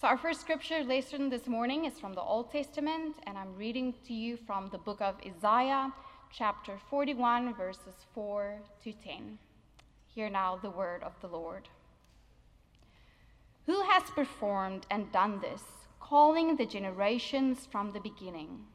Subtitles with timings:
[0.00, 3.92] So, our first scripture lesson this morning is from the Old Testament, and I'm reading
[4.06, 5.92] to you from the book of Isaiah,
[6.32, 9.38] chapter 41, verses 4 to 10.
[10.06, 11.68] Hear now the word of the Lord.
[13.66, 15.64] Who has performed and done this,
[15.98, 18.66] calling the generations from the beginning?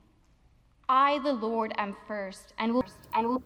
[0.90, 2.84] I, the Lord, am first and will.
[3.14, 3.44] And will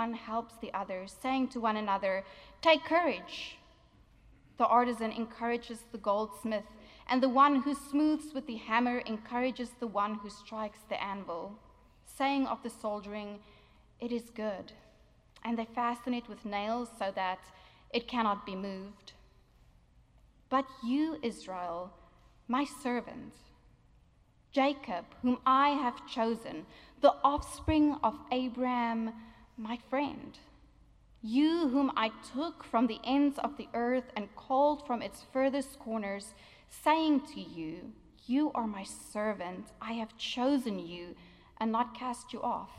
[0.00, 2.24] one helps the other, saying to one another,
[2.60, 3.58] Take courage.
[4.58, 6.70] The artisan encourages the goldsmith,
[7.08, 11.52] and the one who smooths with the hammer encourages the one who strikes the anvil,
[12.18, 13.30] saying of the soldering,
[14.00, 14.72] It is good.
[15.44, 17.42] And they fasten it with nails so that
[17.98, 19.12] it cannot be moved.
[20.48, 21.92] But you, Israel,
[22.48, 23.34] my servant,
[24.50, 26.66] Jacob, whom I have chosen,
[27.00, 29.12] the offspring of Abraham,
[29.56, 30.38] my friend,
[31.22, 35.78] you whom I took from the ends of the earth and called from its furthest
[35.78, 36.34] corners,
[36.68, 37.92] saying to you,
[38.26, 41.14] You are my servant, I have chosen you
[41.60, 42.70] and not cast you off.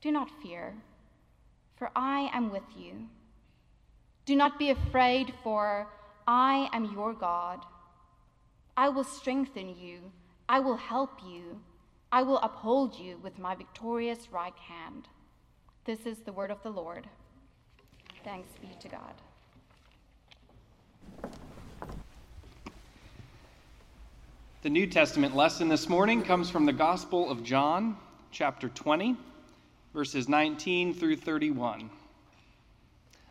[0.00, 0.74] Do not fear,
[1.76, 3.08] for I am with you.
[4.26, 5.86] Do not be afraid, for
[6.26, 7.64] I am your God.
[8.76, 10.12] I will strengthen you,
[10.48, 11.60] I will help you,
[12.12, 15.08] I will uphold you with my victorious right hand.
[15.86, 17.06] This is the word of the Lord.
[18.24, 19.14] Thanks be to God.
[24.62, 27.96] The New Testament lesson this morning comes from the Gospel of John,
[28.32, 29.14] chapter 20,
[29.94, 31.88] verses 19 through 31.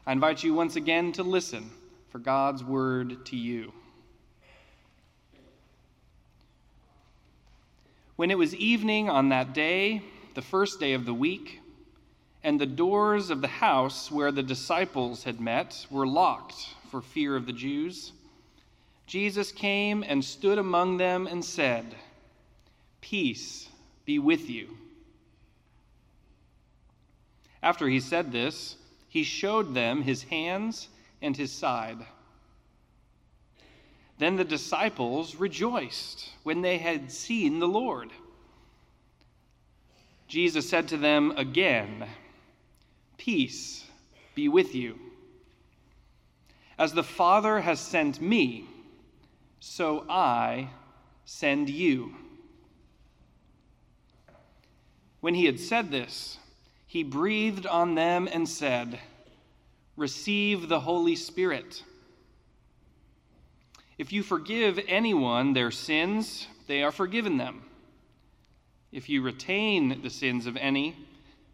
[0.07, 1.69] I invite you once again to listen
[2.07, 3.73] for God's word to you.
[8.15, 10.03] When it was evening on that day,
[10.35, 11.59] the first day of the week,
[12.45, 17.35] and the doors of the house where the disciples had met were locked for fear
[17.35, 18.11] of the Jews.
[19.07, 21.95] Jesus came and stood among them and said,
[23.01, 23.67] Peace
[24.05, 24.77] be with you.
[27.63, 28.75] After he said this,
[29.09, 30.89] he showed them his hands
[31.23, 32.05] and his side.
[34.19, 38.11] Then the disciples rejoiced when they had seen the Lord.
[40.27, 42.05] Jesus said to them again,
[43.17, 43.85] Peace
[44.33, 44.99] be with you.
[46.77, 48.65] As the Father has sent me,
[49.59, 50.69] so I
[51.23, 52.13] send you.
[55.21, 56.37] When he had said this,
[56.85, 58.99] he breathed on them and said,
[59.97, 61.83] Receive the Holy Spirit.
[63.97, 67.63] If you forgive anyone their sins, they are forgiven them.
[68.91, 70.95] If you retain the sins of any,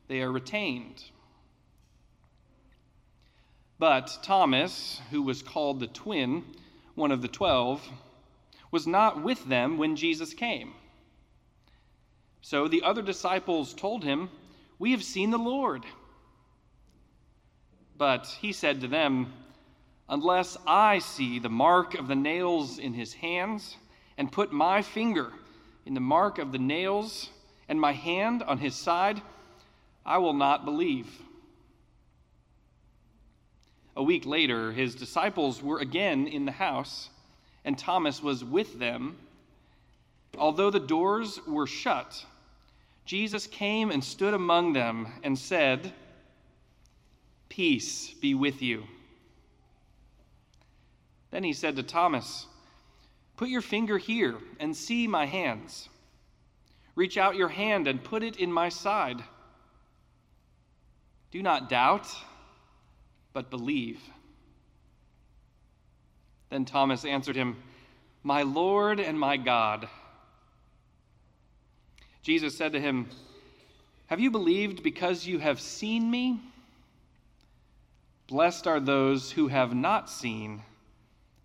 [0.07, 1.03] they are retained.
[3.81, 6.44] But Thomas, who was called the twin,
[6.94, 7.81] one of the twelve,
[8.69, 10.75] was not with them when Jesus came.
[12.42, 14.30] So the other disciples told him,
[14.78, 15.84] We have seen the Lord.
[17.97, 19.34] But he said to them,
[20.08, 23.78] Unless I see the mark of the nails in his hands,
[24.16, 25.34] and put my finger
[25.88, 27.31] in the mark of the nails,
[27.68, 29.24] and my hand on his side,
[30.06, 31.08] I will not believe.
[33.96, 37.09] A week later, his disciples were again in the house,
[37.66, 39.18] and Thomas was with them.
[40.38, 42.25] Although the doors were shut,
[43.06, 45.91] Jesus came and stood among them and said,
[47.50, 48.85] Peace be with you.
[51.31, 52.46] Then he said to Thomas,
[53.35, 55.90] Put your finger here and see my hands.
[56.96, 59.22] Reach out your hand and put it in my side.
[61.31, 62.07] Do not doubt
[63.34, 64.00] but believe.
[66.50, 67.58] Then Thomas answered him,
[68.24, 69.88] My Lord and my God.
[72.24, 73.10] Jesus said to him,
[74.07, 76.39] Have you believed because you have seen me?
[78.28, 80.62] Blessed are those who have not seen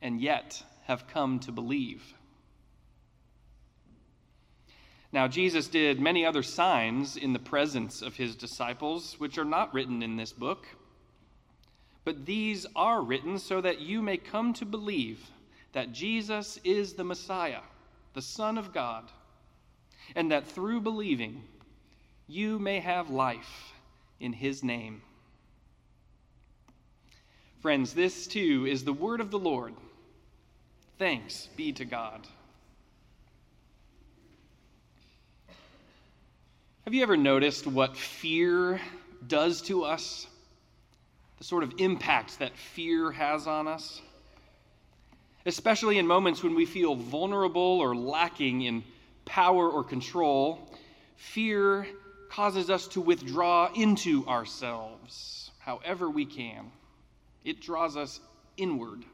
[0.02, 2.14] and yet have come to believe.
[5.12, 9.72] Now, Jesus did many other signs in the presence of his disciples, which are not
[9.72, 10.66] written in this book.
[12.06, 15.28] But these are written so that you may come to believe
[15.72, 17.62] that Jesus is the Messiah,
[18.14, 19.10] the Son of God,
[20.14, 21.42] and that through believing
[22.28, 23.72] you may have life
[24.20, 25.02] in his name.
[27.58, 29.74] Friends, this too is the word of the Lord.
[31.00, 32.20] Thanks be to God.
[36.84, 38.80] Have you ever noticed what fear
[39.26, 40.28] does to us?
[41.38, 44.00] The sort of impact that fear has on us?
[45.44, 48.82] Especially in moments when we feel vulnerable or lacking in
[49.24, 50.70] power or control,
[51.16, 51.86] fear
[52.30, 56.70] causes us to withdraw into ourselves however we can.
[57.44, 58.20] It draws us
[58.56, 59.04] inward.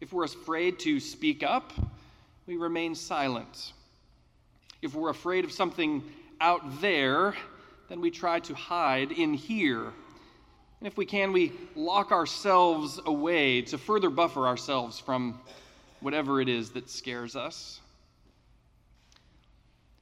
[0.00, 1.72] If we're afraid to speak up,
[2.46, 3.72] we remain silent.
[4.82, 6.02] If we're afraid of something
[6.40, 7.34] out there,
[7.88, 9.92] then we try to hide in here.
[10.84, 15.40] And if we can, we lock ourselves away to further buffer ourselves from
[16.00, 17.80] whatever it is that scares us.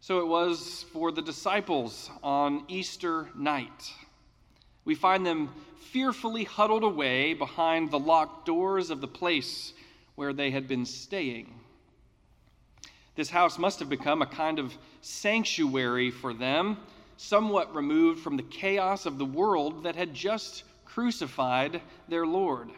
[0.01, 3.93] So it was for the disciples on Easter night.
[4.85, 5.51] We find them
[5.93, 9.75] fearfully huddled away behind the locked doors of the place
[10.17, 11.61] where they had been staying.
[13.15, 16.77] This house must have become a kind of sanctuary for them,
[17.19, 22.69] somewhat removed from the chaos of the world that had just crucified their Lord.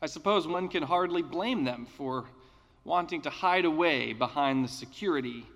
[0.00, 2.24] I suppose one can hardly blame them for
[2.84, 5.46] wanting to hide away behind the security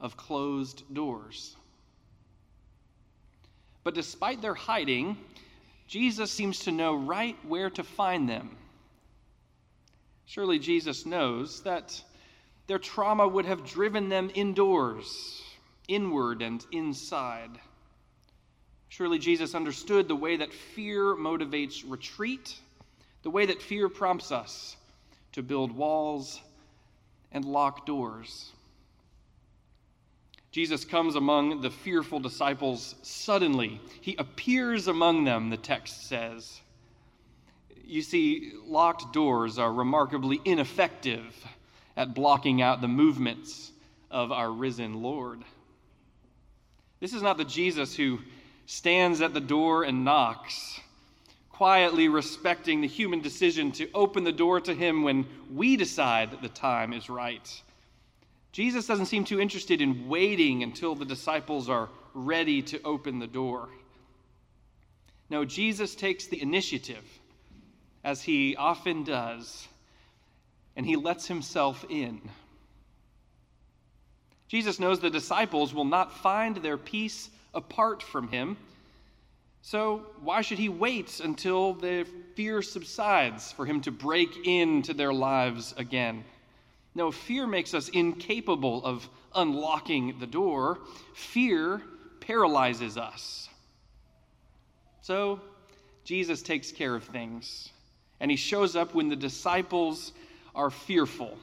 [0.00, 1.56] of closed doors.
[3.84, 5.18] But despite their hiding,
[5.86, 8.56] Jesus seems to know right where to find them.
[10.24, 12.02] Surely Jesus knows that
[12.66, 15.42] their trauma would have driven them indoors,
[15.88, 17.58] inward and inside.
[18.88, 22.58] Surely Jesus understood the way that fear motivates retreat,
[23.22, 24.76] the way that fear prompts us
[25.32, 26.40] to build walls
[27.32, 28.50] and lock doors.
[30.50, 33.80] Jesus comes among the fearful disciples suddenly.
[34.00, 36.60] He appears among them, the text says.
[37.84, 41.34] You see, locked doors are remarkably ineffective
[41.96, 43.72] at blocking out the movements
[44.10, 45.42] of our risen Lord.
[47.00, 48.18] This is not the Jesus who
[48.68, 50.78] stands at the door and knocks,
[51.50, 56.42] quietly respecting the human decision to open the door to him when we decide that
[56.42, 57.62] the time is right.
[58.52, 63.26] Jesus doesn't seem too interested in waiting until the disciples are ready to open the
[63.26, 63.70] door.
[65.30, 67.04] No, Jesus takes the initiative,
[68.04, 69.66] as he often does,
[70.76, 72.20] and he lets himself in.
[74.46, 78.56] Jesus knows the disciples will not find their peace apart from him.
[79.62, 85.12] So, why should he wait until the fear subsides for him to break into their
[85.12, 86.24] lives again?
[86.94, 90.78] No, fear makes us incapable of unlocking the door.
[91.14, 91.82] Fear
[92.20, 93.48] paralyzes us.
[95.02, 95.40] So,
[96.04, 97.70] Jesus takes care of things,
[98.20, 100.12] and he shows up when the disciples
[100.54, 101.36] are fearful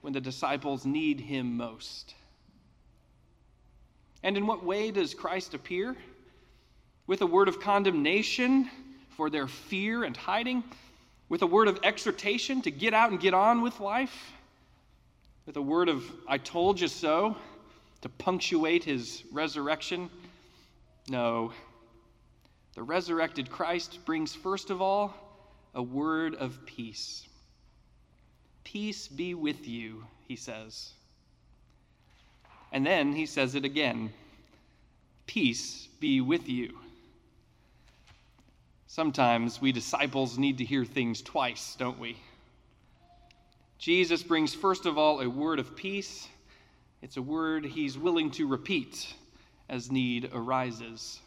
[0.00, 2.14] when the disciples need him most.
[4.22, 5.96] And in what way does Christ appear?
[7.06, 8.70] With a word of condemnation
[9.16, 10.64] for their fear and hiding?
[11.28, 14.32] With a word of exhortation to get out and get on with life?
[15.46, 17.36] With a word of, I told you so,
[18.02, 20.10] to punctuate his resurrection?
[21.08, 21.52] No.
[22.74, 25.14] The resurrected Christ brings, first of all,
[25.74, 27.26] a word of peace.
[28.64, 30.92] Peace be with you, he says.
[32.72, 34.12] And then he says it again
[35.26, 36.78] Peace be with you.
[38.86, 42.16] Sometimes we disciples need to hear things twice, don't we?
[43.78, 46.26] Jesus brings, first of all, a word of peace.
[47.02, 49.14] It's a word he's willing to repeat
[49.68, 51.20] as need arises.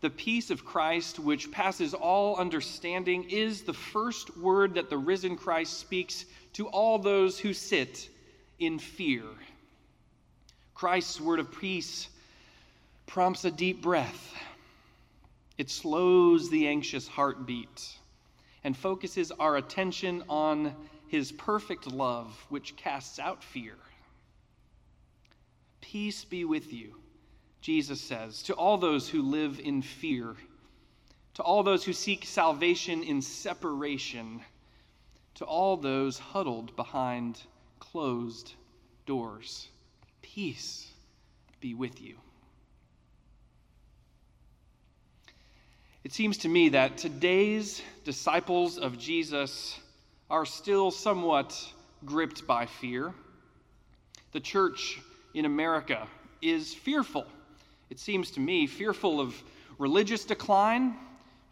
[0.00, 5.36] The peace of Christ, which passes all understanding, is the first word that the risen
[5.36, 6.24] Christ speaks
[6.54, 8.08] to all those who sit
[8.58, 9.22] in fear.
[10.74, 12.08] Christ's word of peace
[13.06, 14.34] prompts a deep breath.
[15.58, 17.96] It slows the anxious heartbeat
[18.62, 20.74] and focuses our attention on
[21.08, 23.76] his perfect love, which casts out fear.
[25.80, 26.96] Peace be with you.
[27.60, 30.34] Jesus says, to all those who live in fear,
[31.34, 34.40] to all those who seek salvation in separation,
[35.36, 37.40] to all those huddled behind
[37.78, 38.52] closed
[39.06, 39.68] doors.
[40.22, 40.86] Peace
[41.60, 42.16] be with you.
[46.04, 49.78] It seems to me that today's disciples of Jesus
[50.30, 51.56] are still somewhat
[52.04, 53.12] gripped by fear.
[54.32, 55.00] The church
[55.34, 56.06] in America
[56.40, 57.26] is fearful
[57.88, 59.40] it seems to me, fearful of
[59.78, 60.96] religious decline,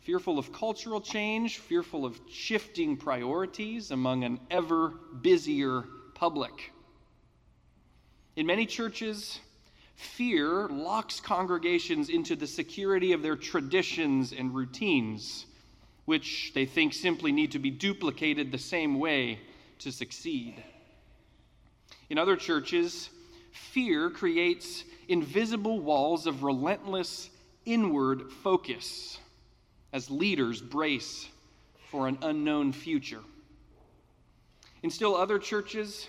[0.00, 4.90] fearful of cultural change, fearful of shifting priorities among an ever
[5.21, 6.73] busier public.
[8.37, 9.40] In many churches,
[9.94, 15.47] fear locks congregations into the security of their traditions and routines,
[16.04, 19.38] which they think simply need to be duplicated the same way
[19.78, 20.62] to succeed.
[22.11, 23.09] In other churches,
[23.52, 27.30] fear creates invisible walls of relentless
[27.64, 29.18] inward focus
[29.92, 31.28] as leaders brace
[31.90, 33.21] for an unknown future.
[34.84, 36.08] In still other churches,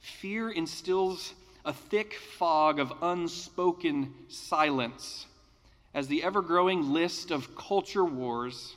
[0.00, 5.26] fear instills a thick fog of unspoken silence
[5.92, 8.76] as the ever growing list of culture wars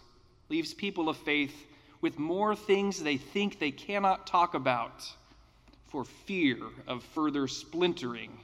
[0.50, 1.66] leaves people of faith
[2.02, 5.10] with more things they think they cannot talk about
[5.88, 8.38] for fear of further splintering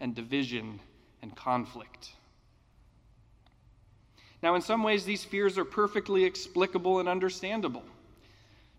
[0.00, 0.80] and division
[1.20, 2.12] and conflict.
[4.42, 7.84] Now, in some ways, these fears are perfectly explicable and understandable.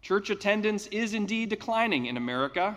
[0.01, 2.75] Church attendance is indeed declining in America,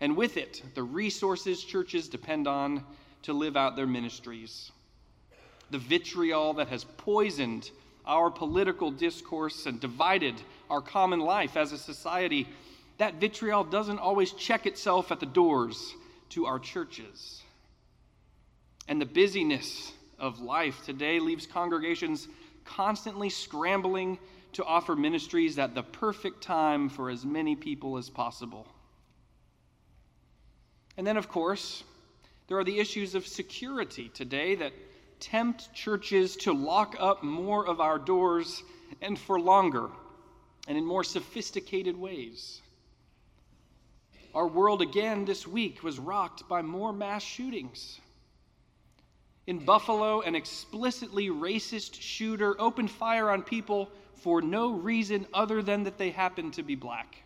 [0.00, 2.84] and with it, the resources churches depend on
[3.22, 4.70] to live out their ministries.
[5.70, 7.70] The vitriol that has poisoned
[8.06, 10.34] our political discourse and divided
[10.68, 12.48] our common life as a society,
[12.98, 15.94] that vitriol doesn't always check itself at the doors
[16.30, 17.42] to our churches.
[18.88, 22.28] And the busyness of life today leaves congregations
[22.64, 24.18] constantly scrambling
[24.54, 28.66] to offer ministries at the perfect time for as many people as possible.
[30.96, 31.82] And then, of course,
[32.46, 34.72] there are the issues of security today that
[35.20, 38.62] tempt churches to lock up more of our doors
[39.00, 39.88] and for longer
[40.68, 42.60] and in more sophisticated ways.
[44.34, 48.00] Our world again this week was rocked by more mass shootings.
[49.46, 55.84] In Buffalo, an explicitly racist shooter opened fire on people for no reason other than
[55.84, 57.22] that they happen to be black.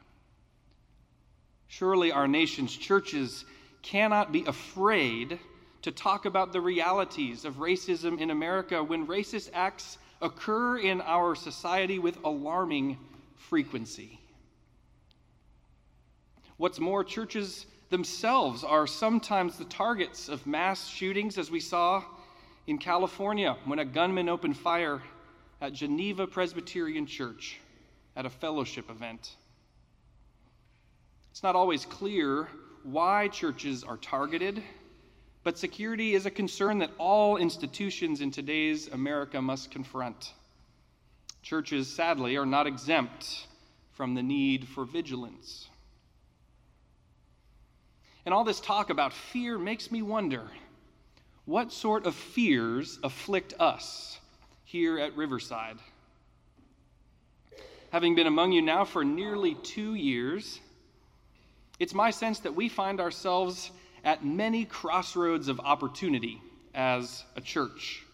[1.68, 3.45] Surely our nation's churches
[3.83, 5.38] cannot be afraid
[5.83, 11.35] to talk about the realities of racism in America when racist acts occur in our
[11.35, 12.99] society with alarming
[13.37, 14.18] frequency.
[16.57, 22.02] What's more, churches themselves are sometimes the targets of mass shootings, as we saw
[22.66, 25.00] in California when a gunman opened fire
[25.60, 27.58] at Geneva Presbyterian Church
[28.16, 29.36] at a fellowship event.
[31.30, 32.48] It's not always clear
[32.84, 34.62] why churches are targeted,
[35.44, 40.32] but security is a concern that all institutions in today's America must confront.
[41.42, 43.46] Churches, sadly, are not exempt
[43.92, 45.68] from the need for vigilance.
[48.24, 50.42] And all this talk about fear makes me wonder
[51.46, 54.18] what sort of fears afflict us
[54.68, 55.78] here at Riverside?
[57.90, 60.60] Having been among you now for nearly two years,
[61.78, 63.70] it's my sense that we find ourselves
[64.04, 66.42] at many crossroads of opportunity
[66.75, 68.04] as a church.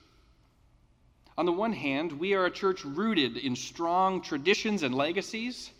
[1.36, 5.72] On the one hand, we are a church rooted in strong traditions and legacies.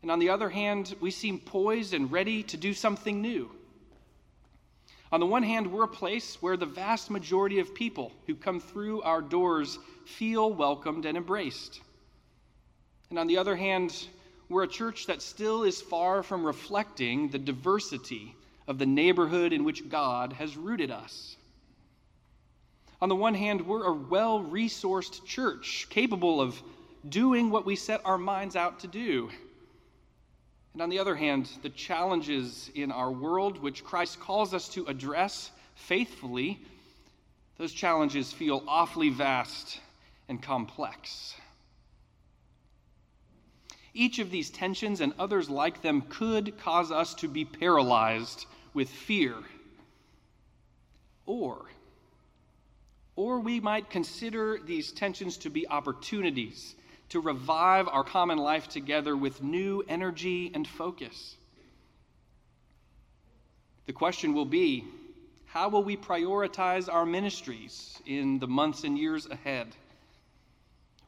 [0.00, 3.50] And on the other hand, we seem poised and ready to do something new.
[5.10, 8.60] On the one hand, we're a place where the vast majority of people who come
[8.60, 11.80] through our doors feel welcomed and embraced.
[13.08, 14.06] And on the other hand,
[14.50, 18.34] we're a church that still is far from reflecting the diversity
[18.66, 21.36] of the neighborhood in which God has rooted us.
[23.00, 26.60] On the one hand, we're a well resourced church capable of
[27.08, 29.30] doing what we set our minds out to do
[30.78, 34.86] and on the other hand, the challenges in our world, which Christ calls us to
[34.86, 36.60] address faithfully,
[37.56, 39.80] those challenges feel awfully vast
[40.28, 41.34] and complex.
[43.92, 48.88] Each of these tensions and others like them could cause us to be paralyzed with
[48.88, 49.34] fear.
[51.26, 51.66] Or,
[53.16, 56.76] or we might consider these tensions to be opportunities
[57.10, 61.36] to revive our common life together with new energy and focus.
[63.86, 64.84] The question will be
[65.46, 69.68] how will we prioritize our ministries in the months and years ahead?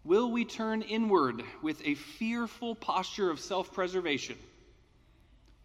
[0.03, 4.37] Will we turn inward with a fearful posture of self preservation?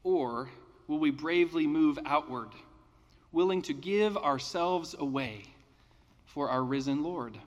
[0.04, 0.50] Or
[0.88, 2.50] will we bravely move outward,
[3.32, 5.46] willing to give ourselves away
[6.25, 7.38] for our risen Lord?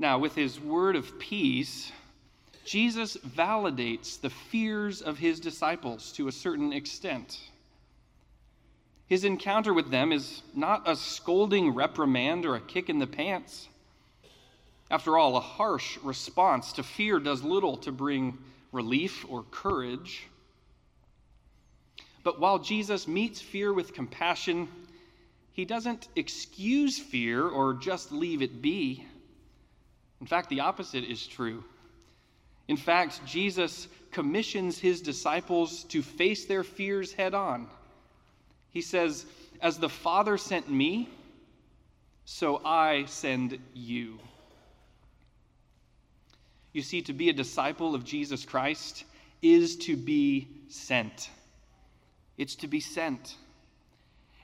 [0.00, 1.92] Now, with his word of peace,
[2.64, 7.38] Jesus validates the fears of his disciples to a certain extent.
[9.08, 13.68] His encounter with them is not a scolding reprimand or a kick in the pants.
[14.90, 18.38] After all, a harsh response to fear does little to bring
[18.72, 20.28] relief or courage.
[22.24, 24.66] But while Jesus meets fear with compassion,
[25.52, 29.04] he doesn't excuse fear or just leave it be.
[30.20, 31.64] In fact, the opposite is true.
[32.68, 37.66] In fact, Jesus commissions his disciples to face their fears head on.
[38.70, 39.26] He says,
[39.60, 41.08] As the Father sent me,
[42.24, 44.18] so I send you.
[46.72, 49.04] You see, to be a disciple of Jesus Christ
[49.42, 51.30] is to be sent.
[52.38, 53.34] It's to be sent.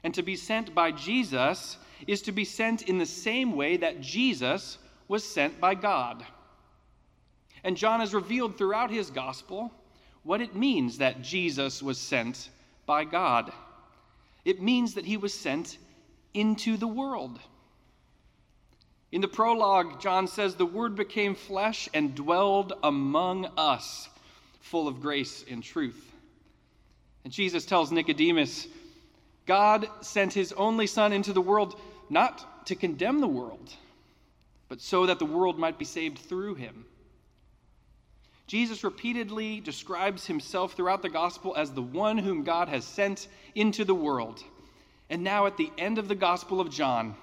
[0.02, 4.00] And to be sent by Jesus is to be sent in the same way that
[4.00, 6.24] Jesus was sent by God.
[7.64, 9.72] And John has revealed throughout his gospel
[10.22, 12.50] what it means that Jesus was sent
[12.86, 13.52] by God.
[14.44, 15.78] It means that he was sent
[16.34, 17.38] into the world.
[19.12, 24.08] In the prologue, John says, The Word became flesh and dwelled among us,
[24.60, 26.12] full of grace and truth.
[27.24, 28.68] And Jesus tells Nicodemus,
[29.46, 33.72] God sent his only Son into the world not to condemn the world,
[34.68, 36.84] but so that the world might be saved through him.
[38.46, 43.84] Jesus repeatedly describes himself throughout the gospel as the one whom God has sent into
[43.84, 44.42] the world.
[45.10, 47.14] And now, at the end of the Gospel of John,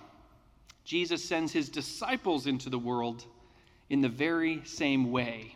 [0.85, 3.25] Jesus sends his disciples into the world
[3.89, 5.55] in the very same way.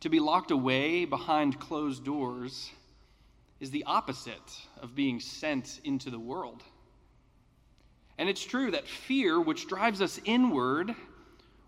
[0.00, 2.70] To be locked away behind closed doors
[3.58, 6.62] is the opposite of being sent into the world.
[8.18, 10.94] And it's true that fear, which drives us inward,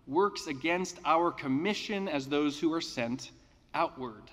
[0.07, 3.31] works against our commission as those who are sent
[3.73, 4.23] outward.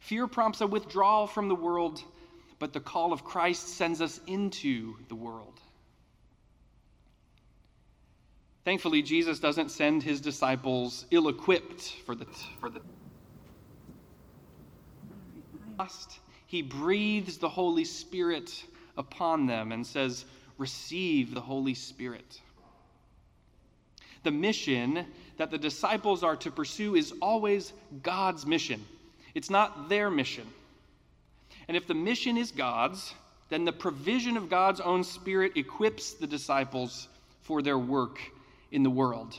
[0.00, 2.02] Fear prompts a withdrawal from the world,
[2.58, 5.60] but the call of Christ sends us into the world.
[8.64, 12.26] Thankfully, Jesus doesn't send his disciples ill equipped for the,
[12.60, 12.80] for the
[16.46, 18.64] he breathes the Holy Spirit
[18.96, 20.24] upon them and says,
[20.58, 22.40] Receive the Holy Spirit.
[24.22, 25.06] The mission
[25.36, 28.84] that the disciples are to pursue is always God's mission.
[29.34, 30.46] It's not their mission.
[31.68, 33.14] And if the mission is God's,
[33.48, 37.08] then the provision of God's own Spirit equips the disciples
[37.42, 38.18] for their work
[38.72, 39.38] in the world.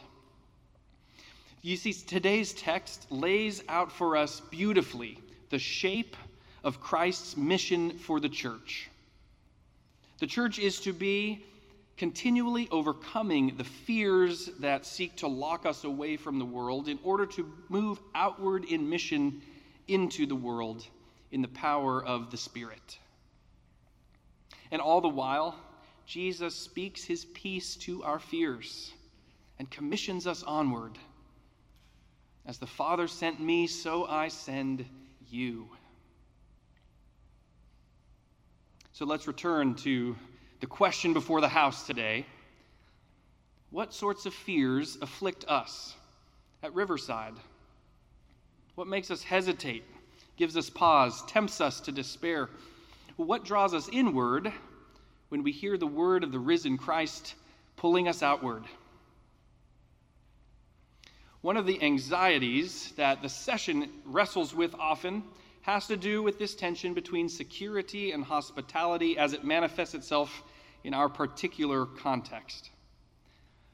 [1.61, 6.15] You see, today's text lays out for us beautifully the shape
[6.63, 8.89] of Christ's mission for the church.
[10.19, 11.45] The church is to be
[11.95, 17.25] continually overcoming the fears that seek to lock us away from the world in order
[17.25, 19.41] to move outward in mission
[19.87, 20.85] into the world
[21.31, 22.97] in the power of the Spirit.
[24.71, 25.55] And all the while,
[26.05, 28.91] Jesus speaks his peace to our fears
[29.59, 30.97] and commissions us onward.
[32.45, 34.85] As the Father sent me, so I send
[35.29, 35.67] you.
[38.97, 40.15] So let's return to
[40.59, 42.25] the question before the house today.
[43.69, 45.93] What sorts of fears afflict us
[46.63, 47.35] at Riverside?
[48.73, 49.83] What makes us hesitate,
[50.35, 52.49] gives us pause, tempts us to despair?
[53.17, 54.51] What draws us inward
[55.29, 57.35] when we hear the word of the risen Christ
[57.75, 58.63] pulling us outward?
[61.41, 65.21] One of the anxieties that the session wrestles with often
[65.67, 70.41] has to do with this tension between security and hospitality as it manifests itself
[70.85, 72.69] in our particular context.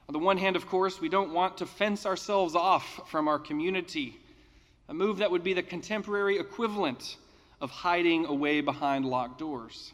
[0.09, 3.37] On the one hand, of course, we don't want to fence ourselves off from our
[3.37, 4.17] community
[4.89, 7.15] a move that would be the contemporary equivalent
[7.61, 9.93] of hiding away behind locked doors.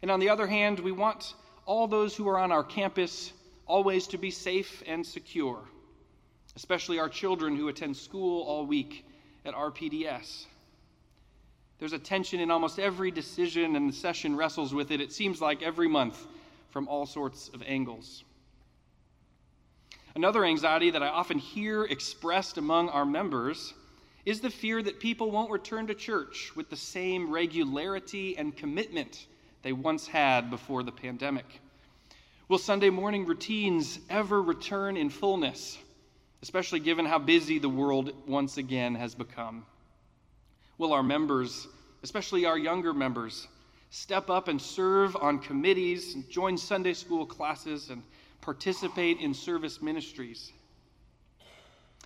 [0.00, 1.34] And on the other hand, we want
[1.66, 3.34] all those who are on our campus
[3.66, 5.60] always to be safe and secure,
[6.56, 9.04] especially our children who attend school all week
[9.44, 10.46] at RPDS.
[11.78, 15.40] There's a tension in almost every decision, and the session wrestles with it, it seems
[15.40, 16.26] like every month,
[16.70, 18.24] from all sorts of angles.
[20.14, 23.74] Another anxiety that I often hear expressed among our members
[24.26, 29.26] is the fear that people won't return to church with the same regularity and commitment
[29.62, 31.46] they once had before the pandemic.
[32.48, 35.78] Will Sunday morning routines ever return in fullness,
[36.42, 39.64] especially given how busy the world once again has become?
[40.78, 41.66] Will our members,
[42.02, 43.48] especially our younger members,
[43.90, 48.02] step up and serve on committees, join Sunday school classes, and
[48.40, 50.52] participate in service ministries.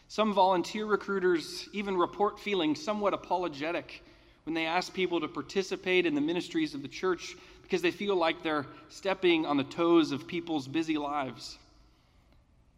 [0.08, 4.02] Some volunteer recruiters even report feeling somewhat apologetic
[4.44, 8.16] when they ask people to participate in the ministries of the church because they feel
[8.16, 11.58] like they're stepping on the toes of people's busy lives.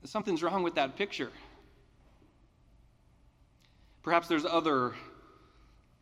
[0.05, 1.31] Something's wrong with that picture.
[4.03, 4.93] Perhaps there's other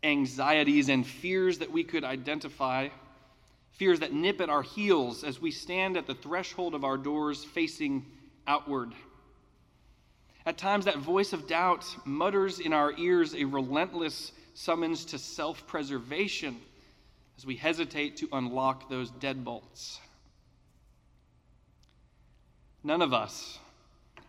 [0.03, 2.88] anxieties and fears that we could identify,
[3.73, 7.45] fears that nip at our heels as we stand at the threshold of our doors
[7.45, 8.05] facing
[8.47, 8.93] outward.
[10.45, 15.67] At times, that voice of doubt mutters in our ears a relentless summons to self
[15.67, 16.57] preservation
[17.38, 19.99] as we hesitate to unlock those deadbolts.
[22.85, 23.59] None of us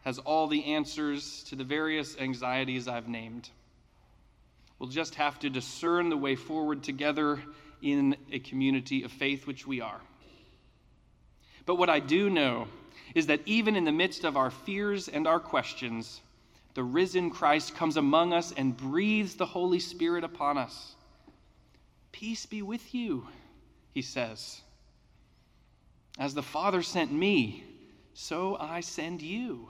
[0.06, 3.50] has all the answers to the various anxieties I've named.
[4.84, 7.42] We'll just have to discern the way forward together
[7.82, 10.02] in a community of faith, which we are.
[11.66, 12.68] But what I do know
[13.16, 16.20] is that even in the midst of our fears and our questions,
[16.74, 20.96] the risen Christ comes among us and breathes the Holy Spirit upon us.
[22.12, 23.26] Peace be with you,
[23.94, 24.60] he says.
[26.20, 27.64] As the Father sent me,
[28.14, 29.70] so I send you.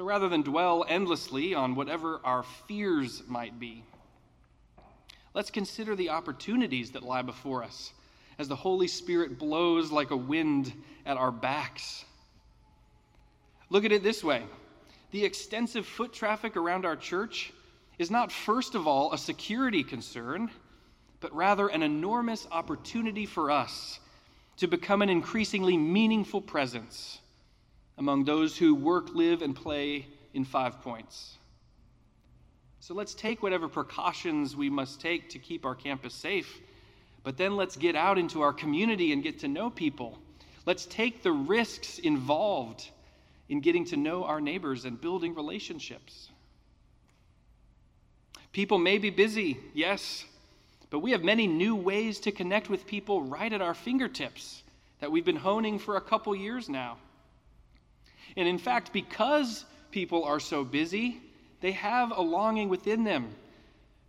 [0.00, 3.84] So rather than dwell endlessly on whatever our fears might be,
[5.34, 7.92] let's consider the opportunities that lie before us
[8.38, 10.72] as the Holy Spirit blows like a wind
[11.04, 12.06] at our backs.
[13.68, 14.44] Look at it this way
[15.10, 17.52] the extensive foot traffic around our church
[17.98, 20.50] is not, first of all, a security concern,
[21.20, 24.00] but rather an enormous opportunity for us
[24.56, 27.18] to become an increasingly meaningful presence
[28.00, 31.36] among those who work, live, and play in Five Points.
[32.80, 36.60] So let's take whatever precautions we must take to keep our campus safe,
[37.22, 40.18] but then let's get out into our community and get to know people.
[40.64, 42.88] Let's take the risks involved
[43.50, 46.30] in getting to know our neighbors and building relationships.
[48.52, 50.24] People may be busy, yes,
[50.88, 54.62] but we have many new ways to connect with people right at our fingertips
[55.00, 56.96] that we've been honing for a couple years now.
[58.36, 61.20] And in fact, because people are so busy,
[61.60, 63.28] they have a longing within them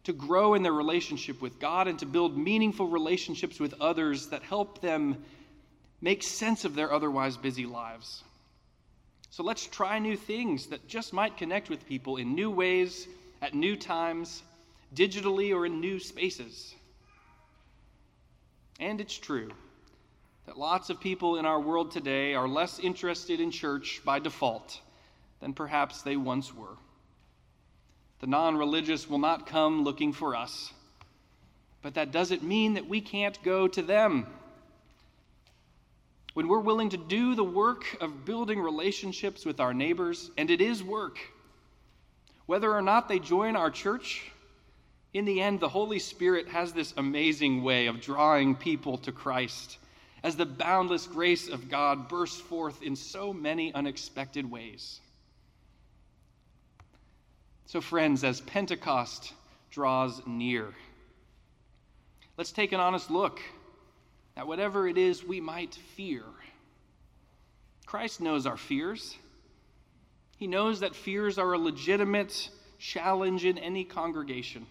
[0.04, 4.42] to grow in their relationship with God and to build meaningful relationships with others that
[4.44, 5.24] help them
[6.02, 8.24] make sense of their otherwise busy lives.
[9.30, 13.08] So let's try new things that just might connect with people in new ways,
[13.42, 14.44] at new times,
[14.94, 16.74] digitally or in new spaces.
[18.80, 19.52] And it's true
[20.46, 24.80] that lots of people in our world today are less interested in church by default
[25.40, 26.78] than perhaps they once were.
[28.20, 30.72] The non religious will not come looking for us,
[31.82, 34.28] but that doesn't mean that we can't go to them.
[36.34, 40.62] When we're willing to do the work of building relationships with our neighbors, and it
[40.62, 41.18] is work,
[42.46, 44.32] whether or not they join our church,
[45.14, 49.78] in the end, the Holy Spirit has this amazing way of drawing people to Christ
[50.24, 55.00] as the boundless grace of God bursts forth in so many unexpected ways.
[57.66, 59.34] So, friends, as Pentecost
[59.72, 60.68] draws near,
[62.38, 63.40] let's take an honest look
[64.38, 66.24] at whatever it is we might fear.
[67.86, 69.18] Christ knows our fears.
[70.38, 74.66] He knows that fears are a legitimate challenge in any congregation.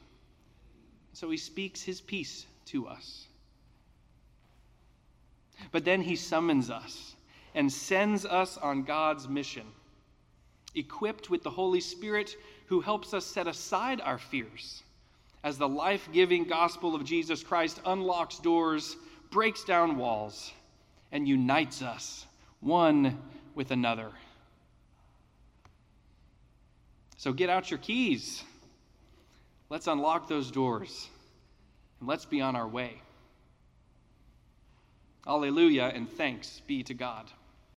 [1.12, 3.26] So he speaks his peace to us.
[5.72, 7.14] But then he summons us
[7.54, 9.66] and sends us on God's mission,
[10.74, 14.82] equipped with the Holy Spirit who helps us set aside our fears
[15.42, 18.96] as the life giving gospel of Jesus Christ unlocks doors,
[19.30, 20.52] breaks down walls,
[21.12, 22.26] and unites us
[22.60, 23.18] one
[23.54, 24.10] with another.
[27.16, 28.42] So get out your keys.
[29.68, 31.08] Let's unlock those doors
[32.00, 33.00] and let's be on our way.
[35.26, 37.30] Alleluia, and thanks be to God.